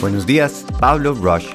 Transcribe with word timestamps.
Buenos 0.00 0.26
días, 0.26 0.64
Pablo 0.78 1.14
Rush. 1.14 1.46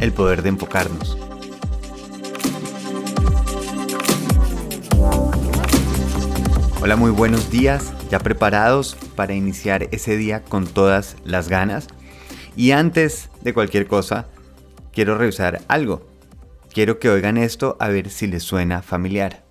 El 0.00 0.12
poder 0.12 0.42
de 0.42 0.48
enfocarnos. 0.48 1.16
Hola, 6.82 6.96
muy 6.96 7.12
buenos 7.12 7.48
días. 7.50 7.92
¿Ya 8.10 8.18
preparados 8.18 8.96
para 9.14 9.34
iniciar 9.34 9.88
ese 9.92 10.16
día 10.16 10.42
con 10.42 10.66
todas 10.66 11.16
las 11.24 11.48
ganas? 11.48 11.86
Y 12.56 12.72
antes 12.72 13.30
de 13.42 13.54
cualquier 13.54 13.86
cosa, 13.86 14.26
quiero 14.92 15.16
revisar 15.16 15.62
algo. 15.68 16.08
Quiero 16.72 16.98
que 16.98 17.08
oigan 17.08 17.36
esto 17.36 17.76
a 17.78 17.88
ver 17.88 18.10
si 18.10 18.26
les 18.26 18.42
suena 18.42 18.82
familiar. 18.82 19.44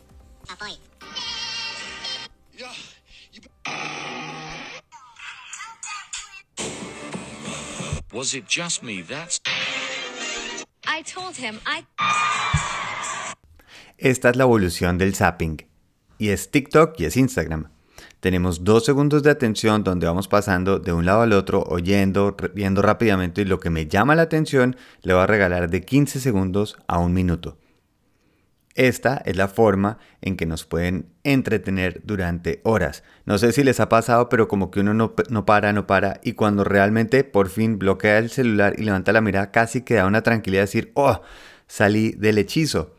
Was 8.17 8.33
it 8.33 8.45
just 8.47 8.81
me? 8.81 9.03
That's... 9.03 9.39
I 10.87 11.03
told 11.03 11.35
him 11.37 11.59
I... 11.67 11.85
Esta 13.99 14.31
es 14.31 14.35
la 14.35 14.43
evolución 14.43 14.97
del 14.97 15.13
zapping. 15.13 15.67
Y 16.17 16.29
es 16.29 16.49
TikTok 16.49 16.99
y 16.99 17.05
es 17.05 17.15
Instagram. 17.15 17.69
Tenemos 18.19 18.63
dos 18.63 18.85
segundos 18.85 19.21
de 19.21 19.29
atención 19.29 19.83
donde 19.83 20.07
vamos 20.07 20.27
pasando 20.27 20.79
de 20.79 20.93
un 20.93 21.05
lado 21.05 21.21
al 21.21 21.33
otro, 21.33 21.61
oyendo, 21.69 22.35
viendo 22.55 22.81
rápidamente 22.81 23.41
y 23.41 23.45
lo 23.45 23.59
que 23.59 23.69
me 23.69 23.85
llama 23.85 24.15
la 24.15 24.23
atención 24.23 24.75
le 25.03 25.13
va 25.13 25.25
a 25.25 25.27
regalar 25.27 25.69
de 25.69 25.81
15 25.81 26.19
segundos 26.19 26.75
a 26.87 26.97
un 26.97 27.13
minuto. 27.13 27.59
Esta 28.77 29.23
es 29.25 29.35
la 29.35 29.47
forma 29.47 29.97
en 30.21 30.37
que 30.37 30.45
nos 30.45 30.63
pueden 30.63 31.07
entretener 31.23 32.01
durante 32.03 32.61
horas. 32.63 33.03
No 33.25 33.39
sé 33.39 33.51
si 33.51 33.63
les 33.63 33.79
ha 33.79 33.89
pasado, 33.89 34.29
pero 34.29 34.47
como 34.47 34.69
que 34.69 34.81
uno 34.81 34.93
no, 34.93 35.15
para, 35.15 35.73
no 35.73 35.87
para, 35.87 36.19
y 36.23 36.33
cuando 36.33 36.63
realmente 36.63 37.23
por 37.23 37.49
fin 37.49 37.79
bloquea 37.79 38.19
el 38.19 38.29
celular 38.29 38.75
y 38.77 38.83
levanta 38.83 39.11
la 39.11 39.21
mirada, 39.21 39.49
casi 39.49 39.81
que 39.81 39.95
da 39.95 40.05
una 40.05 40.21
tranquilidad 40.21 40.61
de 40.61 40.67
decir, 40.67 40.91
oh, 40.93 41.21
salí 41.65 42.11
del 42.11 42.37
hechizo. 42.37 42.93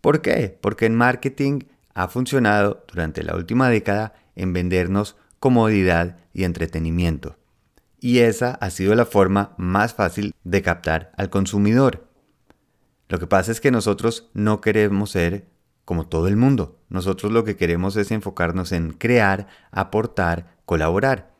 ¿Por 0.00 0.22
qué? 0.22 0.56
Porque 0.60 0.86
en 0.86 0.94
marketing 0.94 1.64
ha 1.92 2.06
funcionado 2.06 2.84
durante 2.86 3.24
la 3.24 3.34
última 3.34 3.68
década 3.68 4.14
en 4.36 4.52
vendernos 4.52 5.16
comodidad 5.40 6.18
y 6.34 6.44
entretenimiento. 6.44 7.36
Y 7.98 8.20
esa 8.20 8.52
ha 8.52 8.70
sido 8.70 8.94
la 8.94 9.06
forma 9.06 9.54
más 9.56 9.92
fácil 9.92 10.36
de 10.44 10.62
captar 10.62 11.10
al 11.16 11.30
consumidor. 11.30 12.05
Lo 13.08 13.18
que 13.18 13.26
pasa 13.26 13.52
es 13.52 13.60
que 13.60 13.70
nosotros 13.70 14.28
no 14.34 14.60
queremos 14.60 15.10
ser 15.10 15.46
como 15.84 16.06
todo 16.06 16.26
el 16.28 16.36
mundo. 16.36 16.78
Nosotros 16.88 17.32
lo 17.32 17.44
que 17.44 17.56
queremos 17.56 17.96
es 17.96 18.10
enfocarnos 18.10 18.72
en 18.72 18.92
crear, 18.92 19.46
aportar, 19.70 20.56
colaborar. 20.64 21.30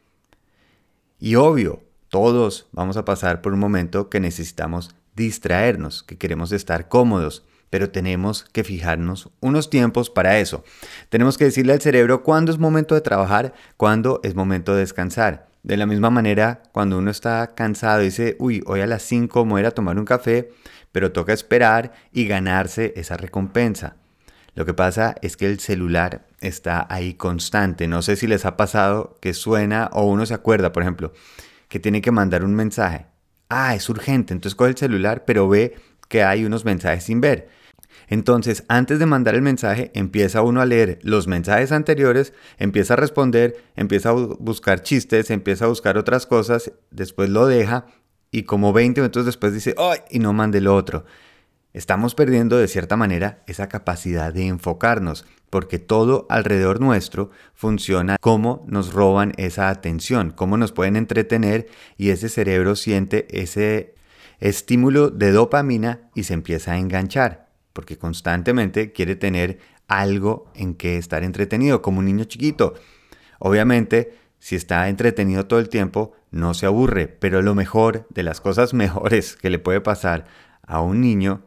Y 1.18 1.34
obvio, 1.34 1.82
todos 2.08 2.68
vamos 2.72 2.96
a 2.96 3.04
pasar 3.04 3.42
por 3.42 3.52
un 3.52 3.58
momento 3.58 4.08
que 4.08 4.20
necesitamos 4.20 4.94
distraernos, 5.16 6.02
que 6.02 6.16
queremos 6.16 6.52
estar 6.52 6.88
cómodos, 6.88 7.44
pero 7.70 7.90
tenemos 7.90 8.44
que 8.44 8.62
fijarnos 8.62 9.30
unos 9.40 9.70
tiempos 9.70 10.10
para 10.10 10.38
eso. 10.38 10.62
Tenemos 11.08 11.36
que 11.36 11.46
decirle 11.46 11.72
al 11.72 11.80
cerebro 11.80 12.22
cuándo 12.22 12.52
es 12.52 12.58
momento 12.58 12.94
de 12.94 13.00
trabajar, 13.00 13.54
cuándo 13.76 14.20
es 14.22 14.34
momento 14.34 14.74
de 14.74 14.80
descansar. 14.80 15.48
De 15.64 15.76
la 15.76 15.86
misma 15.86 16.10
manera, 16.10 16.62
cuando 16.70 16.96
uno 16.96 17.10
está 17.10 17.54
cansado 17.56 18.02
y 18.02 18.06
dice, 18.06 18.36
uy, 18.38 18.62
hoy 18.66 18.82
a 18.82 18.86
las 18.86 19.02
5 19.02 19.44
me 19.44 19.52
voy 19.52 19.64
a 19.64 19.72
tomar 19.72 19.98
un 19.98 20.04
café, 20.04 20.52
pero 20.96 21.12
toca 21.12 21.34
esperar 21.34 21.92
y 22.10 22.26
ganarse 22.26 22.94
esa 22.96 23.18
recompensa. 23.18 23.96
Lo 24.54 24.64
que 24.64 24.72
pasa 24.72 25.14
es 25.20 25.36
que 25.36 25.44
el 25.44 25.60
celular 25.60 26.26
está 26.40 26.86
ahí 26.88 27.12
constante. 27.12 27.86
No 27.86 28.00
sé 28.00 28.16
si 28.16 28.26
les 28.26 28.46
ha 28.46 28.56
pasado 28.56 29.18
que 29.20 29.34
suena 29.34 29.90
o 29.92 30.06
uno 30.06 30.24
se 30.24 30.32
acuerda, 30.32 30.72
por 30.72 30.82
ejemplo, 30.82 31.12
que 31.68 31.80
tiene 31.80 32.00
que 32.00 32.12
mandar 32.12 32.46
un 32.46 32.54
mensaje. 32.54 33.08
Ah, 33.50 33.74
es 33.74 33.90
urgente, 33.90 34.32
entonces 34.32 34.54
coge 34.54 34.70
el 34.70 34.78
celular, 34.78 35.26
pero 35.26 35.50
ve 35.50 35.76
que 36.08 36.22
hay 36.22 36.46
unos 36.46 36.64
mensajes 36.64 37.04
sin 37.04 37.20
ver. 37.20 37.50
Entonces, 38.08 38.64
antes 38.68 38.98
de 38.98 39.04
mandar 39.04 39.34
el 39.34 39.42
mensaje, 39.42 39.90
empieza 39.92 40.40
uno 40.40 40.62
a 40.62 40.64
leer 40.64 40.98
los 41.02 41.26
mensajes 41.26 41.72
anteriores, 41.72 42.32
empieza 42.56 42.94
a 42.94 42.96
responder, 42.96 43.62
empieza 43.76 44.08
a 44.08 44.12
buscar 44.12 44.82
chistes, 44.82 45.30
empieza 45.30 45.66
a 45.66 45.68
buscar 45.68 45.98
otras 45.98 46.24
cosas, 46.24 46.72
después 46.90 47.28
lo 47.28 47.46
deja 47.46 47.84
y 48.30 48.42
como 48.44 48.72
20 48.72 49.00
minutos 49.00 49.26
después 49.26 49.52
dice, 49.52 49.74
¡ay! 49.78 50.00
y 50.10 50.18
no 50.18 50.32
mande 50.32 50.60
lo 50.60 50.74
otro. 50.74 51.04
Estamos 51.72 52.14
perdiendo 52.14 52.56
de 52.56 52.68
cierta 52.68 52.96
manera 52.96 53.42
esa 53.46 53.68
capacidad 53.68 54.32
de 54.32 54.46
enfocarnos, 54.46 55.26
porque 55.50 55.78
todo 55.78 56.26
alrededor 56.30 56.80
nuestro 56.80 57.30
funciona 57.54 58.16
como 58.18 58.64
nos 58.66 58.94
roban 58.94 59.32
esa 59.36 59.68
atención, 59.68 60.30
cómo 60.30 60.56
nos 60.56 60.72
pueden 60.72 60.96
entretener 60.96 61.68
y 61.98 62.10
ese 62.10 62.30
cerebro 62.30 62.76
siente 62.76 63.26
ese 63.30 63.94
estímulo 64.40 65.10
de 65.10 65.32
dopamina 65.32 66.08
y 66.14 66.24
se 66.24 66.34
empieza 66.34 66.72
a 66.72 66.78
enganchar, 66.78 67.50
porque 67.74 67.98
constantemente 67.98 68.92
quiere 68.92 69.14
tener 69.14 69.58
algo 69.86 70.50
en 70.54 70.74
que 70.74 70.96
estar 70.96 71.24
entretenido, 71.24 71.82
como 71.82 71.98
un 71.98 72.06
niño 72.06 72.24
chiquito. 72.24 72.74
Obviamente, 73.38 74.14
si 74.46 74.54
está 74.54 74.88
entretenido 74.88 75.46
todo 75.46 75.58
el 75.58 75.68
tiempo, 75.68 76.12
no 76.30 76.54
se 76.54 76.66
aburre, 76.66 77.08
pero 77.08 77.42
lo 77.42 77.56
mejor 77.56 78.06
de 78.10 78.22
las 78.22 78.40
cosas 78.40 78.74
mejores 78.74 79.34
que 79.34 79.50
le 79.50 79.58
puede 79.58 79.80
pasar 79.80 80.26
a 80.62 80.80
un 80.80 81.00
niño 81.00 81.42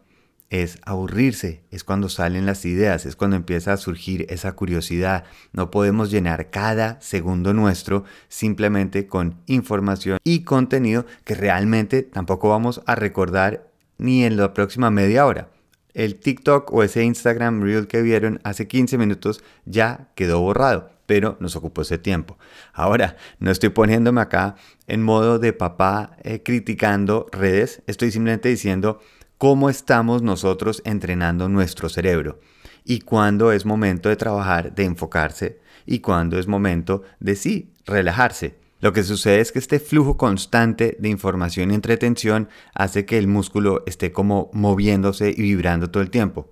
es 0.49 0.79
aburrirse, 0.83 1.63
es 1.71 1.85
cuando 1.85 2.09
salen 2.09 2.45
las 2.45 2.65
ideas, 2.65 3.05
es 3.05 3.15
cuando 3.15 3.37
empieza 3.37 3.71
a 3.71 3.77
surgir 3.77 4.25
esa 4.27 4.51
curiosidad. 4.51 5.23
No 5.53 5.71
podemos 5.71 6.11
llenar 6.11 6.49
cada 6.49 6.99
segundo 6.99 7.53
nuestro 7.53 8.03
simplemente 8.27 9.07
con 9.07 9.37
información 9.45 10.17
y 10.25 10.43
contenido 10.43 11.05
que 11.23 11.35
realmente 11.35 12.03
tampoco 12.03 12.49
vamos 12.49 12.81
a 12.85 12.95
recordar 12.95 13.71
ni 13.97 14.25
en 14.25 14.35
la 14.35 14.53
próxima 14.53 14.91
media 14.91 15.25
hora. 15.25 15.47
El 15.93 16.19
TikTok 16.19 16.73
o 16.73 16.83
ese 16.83 17.05
Instagram 17.05 17.61
Reel 17.63 17.87
que 17.87 18.01
vieron 18.01 18.41
hace 18.43 18.67
15 18.67 18.97
minutos 18.97 19.41
ya 19.63 20.09
quedó 20.15 20.41
borrado 20.41 20.98
pero 21.09 21.37
nos 21.39 21.55
ocupó 21.55 21.81
ese 21.81 21.97
tiempo. 21.97 22.37
Ahora, 22.71 23.17
no 23.39 23.49
estoy 23.49 23.69
poniéndome 23.69 24.21
acá 24.21 24.57
en 24.85 25.01
modo 25.01 25.39
de 25.39 25.53
papá 25.53 26.15
eh, 26.21 26.43
criticando 26.43 27.25
redes, 27.31 27.81
estoy 27.87 28.11
simplemente 28.11 28.47
diciendo 28.47 28.99
cómo 29.39 29.71
estamos 29.71 30.21
nosotros 30.21 30.83
entrenando 30.85 31.49
nuestro 31.49 31.89
cerebro 31.89 32.39
y 32.85 32.99
cuándo 32.99 33.51
es 33.51 33.65
momento 33.65 34.07
de 34.07 34.17
trabajar, 34.17 34.75
de 34.75 34.83
enfocarse 34.83 35.59
y 35.87 35.97
cuándo 35.97 36.37
es 36.37 36.45
momento 36.45 37.01
de 37.19 37.35
sí, 37.35 37.73
relajarse. 37.87 38.59
Lo 38.79 38.93
que 38.93 39.01
sucede 39.01 39.39
es 39.39 39.51
que 39.51 39.57
este 39.57 39.79
flujo 39.79 40.15
constante 40.15 40.95
de 40.99 41.09
información 41.09 41.71
y 41.71 41.73
entretención 41.73 42.49
hace 42.75 43.07
que 43.07 43.17
el 43.17 43.27
músculo 43.27 43.81
esté 43.87 44.11
como 44.11 44.51
moviéndose 44.53 45.31
y 45.31 45.41
vibrando 45.41 45.89
todo 45.89 46.03
el 46.03 46.11
tiempo. 46.11 46.51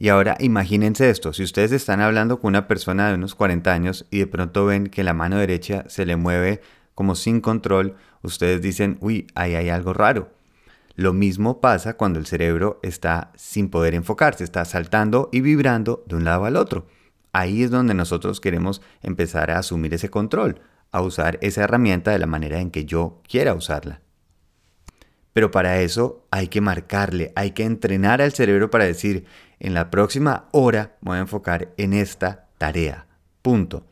Y 0.00 0.08
ahora 0.08 0.38
imagínense 0.40 1.10
esto, 1.10 1.34
si 1.34 1.42
ustedes 1.42 1.72
están 1.72 2.00
hablando 2.00 2.40
con 2.40 2.48
una 2.48 2.66
persona 2.66 3.08
de 3.08 3.16
unos 3.16 3.34
40 3.34 3.70
años 3.70 4.06
y 4.10 4.20
de 4.20 4.26
pronto 4.26 4.64
ven 4.64 4.86
que 4.86 5.04
la 5.04 5.12
mano 5.12 5.36
derecha 5.36 5.84
se 5.88 6.06
le 6.06 6.16
mueve 6.16 6.62
como 6.94 7.14
sin 7.14 7.42
control, 7.42 7.96
ustedes 8.22 8.62
dicen, 8.62 8.96
uy, 9.02 9.26
ahí 9.34 9.56
hay 9.56 9.68
algo 9.68 9.92
raro. 9.92 10.30
Lo 10.96 11.12
mismo 11.12 11.60
pasa 11.60 11.98
cuando 11.98 12.18
el 12.18 12.24
cerebro 12.24 12.80
está 12.82 13.30
sin 13.36 13.68
poder 13.68 13.94
enfocarse, 13.94 14.42
está 14.42 14.64
saltando 14.64 15.28
y 15.32 15.42
vibrando 15.42 16.02
de 16.06 16.16
un 16.16 16.24
lado 16.24 16.46
al 16.46 16.56
otro. 16.56 16.86
Ahí 17.34 17.62
es 17.62 17.70
donde 17.70 17.92
nosotros 17.92 18.40
queremos 18.40 18.80
empezar 19.02 19.50
a 19.50 19.58
asumir 19.58 19.92
ese 19.92 20.08
control, 20.08 20.62
a 20.92 21.02
usar 21.02 21.38
esa 21.42 21.64
herramienta 21.64 22.10
de 22.10 22.20
la 22.20 22.26
manera 22.26 22.58
en 22.58 22.70
que 22.70 22.86
yo 22.86 23.20
quiera 23.28 23.52
usarla. 23.52 24.00
Pero 25.32 25.50
para 25.50 25.80
eso 25.80 26.26
hay 26.30 26.48
que 26.48 26.60
marcarle, 26.60 27.32
hay 27.36 27.52
que 27.52 27.64
entrenar 27.64 28.20
al 28.20 28.32
cerebro 28.32 28.70
para 28.70 28.84
decir, 28.84 29.26
en 29.58 29.74
la 29.74 29.90
próxima 29.90 30.48
hora 30.52 30.96
voy 31.00 31.18
a 31.18 31.20
enfocar 31.20 31.72
en 31.76 31.92
esta 31.92 32.48
tarea. 32.58 33.06
Punto. 33.42 33.86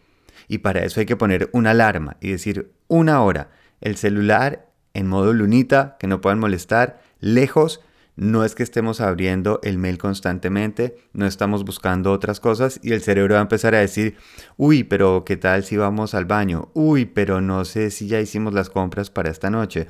Y 0.49 0.59
para 0.59 0.85
eso 0.85 1.01
hay 1.01 1.07
que 1.07 1.17
poner 1.17 1.51
una 1.53 1.71
alarma 1.71 2.17
y 2.21 2.31
decir 2.31 2.73
una 2.89 3.23
hora. 3.23 3.51
El 3.81 3.97
celular 3.97 4.69
en 4.99 5.07
modo 5.07 5.33
lunita, 5.33 5.97
que 5.99 6.07
no 6.07 6.21
puedan 6.21 6.41
molestar, 6.41 7.01
lejos. 7.21 7.81
No 8.17 8.45
es 8.45 8.57
que 8.57 8.65
estemos 8.65 9.01
abriendo 9.01 9.61
el 9.62 9.79
mail 9.79 9.97
constantemente, 9.97 10.97
no 11.12 11.25
estamos 11.25 11.65
buscando 11.65 12.11
otras 12.11 12.41
cosas 12.41 12.81
y 12.83 12.93
el 12.93 13.01
cerebro 13.01 13.35
va 13.35 13.39
a 13.39 13.43
empezar 13.43 13.77
a 13.77 13.79
decir, 13.79 14.17
uy, 14.57 14.83
pero 14.83 15.25
¿qué 15.25 15.37
tal 15.37 15.62
si 15.62 15.77
vamos 15.77 16.15
al 16.15 16.25
baño? 16.25 16.71
Uy, 16.75 17.05
pero 17.05 17.41
no 17.41 17.65
sé 17.65 17.93
si 17.93 18.09
ya 18.09 18.21
hicimos 18.21 18.55
las 18.55 18.71
compras 18.71 19.11
para 19.11 19.31
esta 19.31 19.51
noche. 19.51 19.87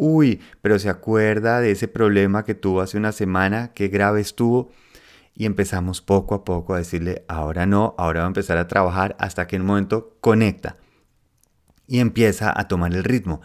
Uy, 0.00 0.40
pero 0.62 0.78
se 0.78 0.88
acuerda 0.88 1.60
de 1.60 1.72
ese 1.72 1.88
problema 1.88 2.44
que 2.44 2.54
tuvo 2.54 2.82
hace 2.82 2.96
una 2.96 3.10
semana, 3.10 3.72
qué 3.74 3.88
grave 3.88 4.20
estuvo 4.20 4.70
y 5.34 5.44
empezamos 5.44 6.02
poco 6.02 6.36
a 6.36 6.44
poco 6.44 6.74
a 6.74 6.78
decirle, 6.78 7.24
ahora 7.26 7.66
no, 7.66 7.96
ahora 7.98 8.20
va 8.20 8.26
a 8.26 8.28
empezar 8.28 8.58
a 8.58 8.68
trabajar 8.68 9.16
hasta 9.18 9.48
que 9.48 9.56
en 9.56 9.62
un 9.62 9.68
momento 9.68 10.16
conecta 10.20 10.76
y 11.88 11.98
empieza 11.98 12.52
a 12.56 12.68
tomar 12.68 12.94
el 12.94 13.02
ritmo. 13.02 13.40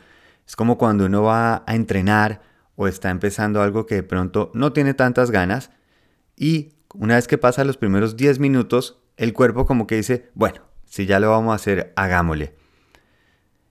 Es 0.46 0.56
como 0.56 0.78
cuando 0.78 1.08
uno 1.08 1.24
va 1.24 1.64
a 1.66 1.74
entrenar 1.74 2.44
o 2.76 2.88
está 2.88 3.10
empezando 3.10 3.64
algo 3.64 3.88
que 3.88 3.96
de 3.96 4.04
pronto 4.04 4.52
no 4.54 4.74
tiene 4.74 4.94
tantas 4.94 5.32
ganas 5.32 5.72
y 6.36 6.76
una 6.94 7.16
vez 7.16 7.28
que 7.28 7.40
pasa 7.40 7.64
los 7.64 7.78
primeros 7.78 8.16
10 8.16 8.38
minutos, 8.38 9.02
el 9.18 9.34
cuerpo 9.34 9.66
como 9.66 9.88
que 9.88 9.96
dice, 9.96 10.30
bueno, 10.36 10.62
Si 10.86 11.08
ya 11.08 11.20
lo 11.20 11.32
vamos 11.32 11.54
a 11.54 11.56
hacer, 11.56 11.94
hagámosle. 11.96 12.54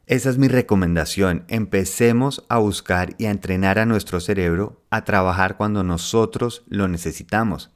Esa 0.07 0.31
es 0.31 0.39
mi 0.39 0.49
recomendación. 0.49 1.45
Empecemos 1.47 2.45
a 2.49 2.59
buscar 2.59 3.15
y 3.19 3.27
a 3.27 3.31
entrenar 3.31 3.79
a 3.79 3.87
nuestro 3.87 4.21
cerebro 4.21 4.83
a 4.91 5.05
trabajar 5.05 5.57
cuando 5.57 5.85
nosotros 5.85 6.65
lo 6.69 6.89
necesitamos. 6.89 7.71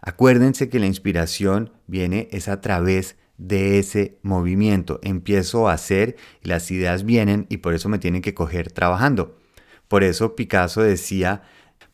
Acuérdense 0.00 0.70
que 0.70 0.78
la 0.78 0.86
inspiración 0.86 1.72
viene 1.86 2.28
es 2.30 2.48
a 2.48 2.60
través 2.60 3.16
de 3.36 3.78
ese 3.78 4.18
movimiento. 4.22 4.98
Empiezo 5.02 5.68
a 5.68 5.74
hacer 5.74 6.16
las 6.42 6.70
ideas 6.70 7.04
vienen 7.04 7.46
y 7.50 7.58
por 7.58 7.74
eso 7.74 7.90
me 7.90 7.98
tienen 7.98 8.22
que 8.22 8.34
coger 8.34 8.72
trabajando. 8.72 9.36
Por 9.88 10.04
eso 10.04 10.36
Picasso 10.36 10.80
decía, 10.82 11.42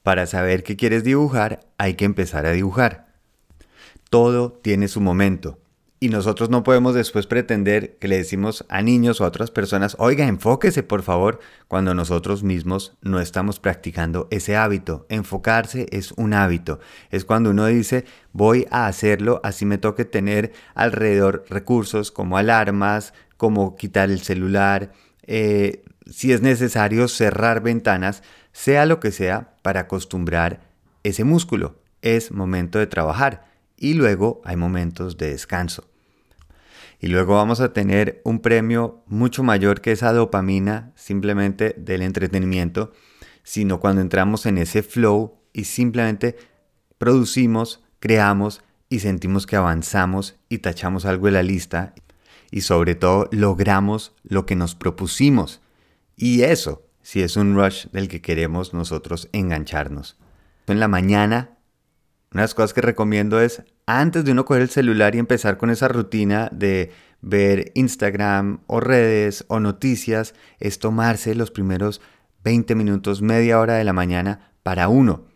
para 0.05 0.27
saber 0.27 0.63
qué 0.63 0.77
quieres 0.77 1.03
dibujar 1.03 1.61
hay 1.79 1.95
que 1.95 2.05
empezar 2.05 2.47
a 2.47 2.53
dibujar. 2.53 3.13
Todo 4.09 4.53
tiene 4.53 4.89
su 4.89 5.01
momento. 5.01 5.62
Y 6.03 6.09
nosotros 6.09 6.51
no 6.51 6.65
podemos 6.65 6.97
después 6.97 7.29
pretender 7.29 7.97
que 8.01 8.09
le 8.09 8.17
decimos 8.17 8.65
a 8.69 8.83
niños 8.83 9.21
o 9.21 9.25
a 9.25 9.29
otras 9.29 9.53
personas, 9.53 9.95
oiga, 10.01 10.27
enfóquese 10.27 10.83
por 10.83 11.03
favor, 11.03 11.39
cuando 11.69 11.95
nosotros 11.95 12.43
mismos 12.43 12.97
no 13.03 13.21
estamos 13.21 13.61
practicando 13.61 14.27
ese 14.33 14.57
hábito. 14.57 15.07
Enfocarse 15.11 15.87
es 15.93 16.11
un 16.17 16.35
hábito. 16.35 16.81
Es 17.13 17.25
cuando 17.25 17.51
uno 17.51 17.67
dice, 17.67 18.05
voy 18.33 18.67
a 18.73 18.89
hacerlo, 18.89 19.41
así 19.45 19.65
me 19.65 19.79
toque 19.79 20.05
tener 20.05 20.53
alrededor 20.75 21.45
recursos 21.49 22.11
como 22.11 22.37
alarmas, 22.37 23.15
como 23.37 23.77
quitar 23.77 24.11
el 24.11 24.23
celular, 24.23 24.91
eh, 25.23 25.85
si 26.11 26.33
es 26.33 26.43
necesario 26.43 27.07
cerrar 27.07 27.63
ventanas, 27.63 28.25
sea 28.51 28.87
lo 28.87 28.99
que 28.99 29.13
sea, 29.13 29.55
para 29.63 29.83
acostumbrar 29.83 30.63
ese 31.05 31.23
músculo. 31.23 31.77
Es 32.01 32.33
momento 32.33 32.81
de 32.81 32.89
trabajar 32.89 33.45
y 33.77 33.95
luego 33.95 34.43
hay 34.45 34.57
momentos 34.57 35.17
de 35.17 35.31
descanso. 35.31 35.92
Y 37.03 37.09
luego 37.09 37.35
vamos 37.35 37.61
a 37.61 37.73
tener 37.73 38.23
un 38.25 38.39
premio 38.39 39.03
mucho 39.07 39.43
mayor 39.43 39.81
que 39.81 39.91
esa 39.91 40.13
dopamina 40.13 40.93
simplemente 40.95 41.75
del 41.77 42.01
entretenimiento, 42.01 42.93
sino 43.43 43.81
cuando 43.81 44.01
entramos 44.01 44.47
en 44.47 44.57
ese 44.57 44.85
flow 44.85 45.37
y 45.53 45.65
simplemente 45.65 46.37
producimos, 46.99 47.83
creamos 47.99 48.63
y 48.89 49.01
sentimos 49.01 49.47
que 49.47 49.57
avanzamos 49.57 50.37
y 50.49 50.59
tachamos 50.59 51.05
algo 51.05 51.27
de 51.27 51.33
la 51.33 51.43
lista 51.43 51.93
y 52.53 52.61
sobre 52.61 52.95
todo 52.95 53.29
logramos 53.33 54.15
lo 54.23 54.47
que 54.47 54.55
nos 54.55 54.77
propusimos. 54.77 55.61
Y 56.17 56.43
eso 56.43 56.87
si 57.03 57.23
es 57.23 57.37
un 57.37 57.57
rush 57.57 57.87
del 57.89 58.07
que 58.07 58.23
queremos 58.23 58.75
nosotros 58.75 59.29
engancharnos. 59.33 60.19
En 60.69 60.79
la 60.79 60.87
mañana, 60.87 61.59
una 62.31 62.43
de 62.43 62.45
las 62.45 62.55
cosas 62.55 62.73
que 62.73 62.81
recomiendo 62.81 63.41
es 63.41 63.65
antes 63.87 64.25
de 64.25 64.33
uno 64.33 64.45
coger 64.45 64.63
el 64.63 64.71
celular 64.71 65.15
y 65.15 65.19
empezar 65.19 65.59
con 65.59 65.71
esa 65.71 65.89
rutina 65.89 66.49
de 66.53 66.91
ver 67.21 67.73
Instagram 67.75 68.61
o 68.67 68.81
redes 68.81 69.45
o 69.49 69.61
noticias, 69.61 70.35
es 70.59 70.79
tomarse 70.79 71.35
los 71.35 71.51
primeros 71.51 72.01
20 72.45 72.75
minutos, 72.75 73.23
media 73.23 73.61
hora 73.61 73.75
de 73.75 73.85
la 73.85 73.93
mañana 73.93 74.53
para 74.63 74.89
uno. 74.89 75.27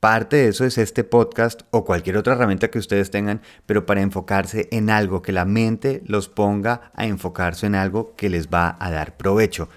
Parte 0.00 0.36
de 0.36 0.48
eso 0.48 0.64
es 0.64 0.78
este 0.78 1.04
podcast 1.04 1.62
o 1.70 1.84
cualquier 1.84 2.16
otra 2.16 2.34
herramienta 2.34 2.70
que 2.70 2.80
ustedes 2.80 3.10
tengan, 3.10 3.40
pero 3.66 3.86
para 3.86 4.02
enfocarse 4.02 4.68
en 4.72 4.90
algo, 4.90 5.22
que 5.22 5.30
la 5.30 5.44
mente 5.44 6.02
los 6.06 6.28
ponga 6.28 6.90
a 6.94 7.06
enfocarse 7.06 7.66
en 7.66 7.76
algo 7.76 8.14
que 8.16 8.28
les 8.28 8.48
va 8.48 8.76
a 8.80 8.90
dar 8.90 9.16
provecho. 9.16 9.68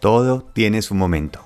Todo 0.00 0.50
tiene 0.54 0.82
su 0.82 0.94
momento. 0.94 1.43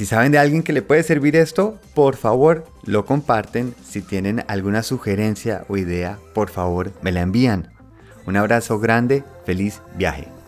Si 0.00 0.06
saben 0.06 0.32
de 0.32 0.38
alguien 0.38 0.62
que 0.62 0.72
le 0.72 0.80
puede 0.80 1.02
servir 1.02 1.36
esto, 1.36 1.78
por 1.92 2.16
favor 2.16 2.64
lo 2.86 3.04
comparten. 3.04 3.74
Si 3.86 4.00
tienen 4.00 4.42
alguna 4.48 4.82
sugerencia 4.82 5.66
o 5.68 5.76
idea, 5.76 6.18
por 6.32 6.48
favor 6.48 6.90
me 7.02 7.12
la 7.12 7.20
envían. 7.20 7.68
Un 8.24 8.38
abrazo 8.38 8.78
grande, 8.78 9.24
feliz 9.44 9.82
viaje. 9.98 10.39